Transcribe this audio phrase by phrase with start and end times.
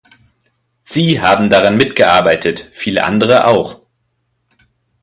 [0.83, 3.81] Sie haben daran mitgearbeitet, viele andere auch.